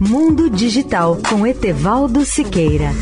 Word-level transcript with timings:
Mundo 0.00 0.48
Digital 0.48 1.18
com 1.28 1.44
Etevaldo 1.44 2.24
Siqueira. 2.24 2.92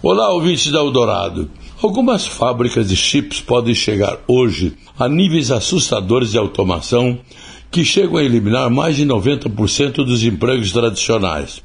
Olá, 0.00 0.32
ouvintes 0.32 0.70
da 0.70 0.78
Eldorado. 0.78 1.50
Algumas 1.82 2.24
fábricas 2.24 2.88
de 2.88 2.94
chips 2.94 3.40
podem 3.40 3.74
chegar 3.74 4.18
hoje 4.28 4.76
a 4.96 5.08
níveis 5.08 5.50
assustadores 5.50 6.30
de 6.30 6.38
automação 6.38 7.18
que 7.72 7.84
chegam 7.84 8.18
a 8.18 8.22
eliminar 8.22 8.70
mais 8.70 8.94
de 8.94 9.04
90% 9.04 9.96
dos 9.96 10.22
empregos 10.22 10.70
tradicionais. 10.70 11.60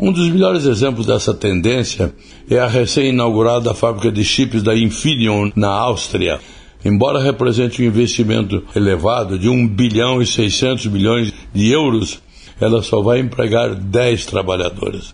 Um 0.00 0.12
dos 0.12 0.28
melhores 0.28 0.64
exemplos 0.64 1.06
dessa 1.06 1.34
tendência 1.34 2.14
é 2.48 2.56
a 2.60 2.68
recém-inaugurada 2.68 3.74
fábrica 3.74 4.12
de 4.12 4.24
chips 4.24 4.62
da 4.62 4.72
Infineon, 4.76 5.50
na 5.56 5.70
Áustria. 5.70 6.38
Embora 6.84 7.20
represente 7.20 7.82
um 7.82 7.86
investimento 7.86 8.62
elevado 8.76 9.36
de 9.36 9.48
1 9.48 9.66
bilhão 9.66 10.22
e 10.22 10.26
600 10.26 10.86
milhões 10.86 11.34
de 11.52 11.72
euros, 11.72 12.22
ela 12.60 12.80
só 12.80 13.02
vai 13.02 13.18
empregar 13.18 13.74
10 13.74 14.26
trabalhadores. 14.26 15.12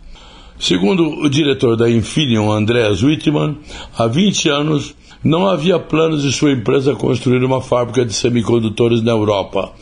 Segundo 0.59 1.09
o 1.09 1.31
diretor 1.31 1.79
da 1.79 1.91
Infineon, 1.91 2.53
Andreas 2.53 3.03
Wittmann, 3.03 3.57
há 3.97 4.07
20 4.07 4.51
anos 4.51 4.95
não 5.25 5.47
havia 5.47 5.79
planos 5.79 6.23
de 6.23 6.31
sua 6.31 6.53
empresa 6.53 6.95
construir 6.95 7.43
uma 7.43 7.63
fábrica 7.63 8.05
de 8.05 8.13
semicondutores 8.13 9.03
na 9.03 9.13
Europa, 9.13 9.73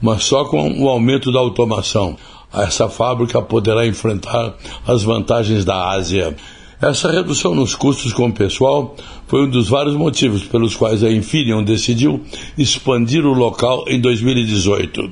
mas 0.00 0.22
só 0.22 0.44
com 0.44 0.80
o 0.80 0.88
aumento 0.88 1.32
da 1.32 1.40
automação 1.40 2.16
essa 2.54 2.88
fábrica 2.88 3.40
poderá 3.40 3.86
enfrentar 3.86 4.54
as 4.86 5.02
vantagens 5.02 5.64
da 5.64 5.90
Ásia. 5.90 6.36
Essa 6.80 7.12
redução 7.12 7.54
nos 7.54 7.74
custos 7.74 8.12
com 8.12 8.26
o 8.26 8.32
pessoal 8.32 8.96
foi 9.28 9.46
um 9.46 9.48
dos 9.48 9.68
vários 9.68 9.94
motivos 9.94 10.42
pelos 10.42 10.74
quais 10.74 11.04
a 11.04 11.10
Infineon 11.10 11.62
decidiu 11.62 12.20
expandir 12.58 13.24
o 13.24 13.32
local 13.32 13.84
em 13.86 14.00
2018. 14.00 15.10